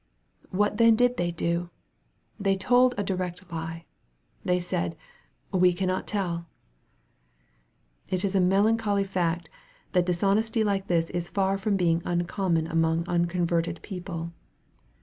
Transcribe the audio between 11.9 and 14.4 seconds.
uncommon among unconverted people.